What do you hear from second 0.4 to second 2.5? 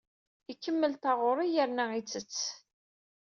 Ikemmel taɣuri yerna ittett.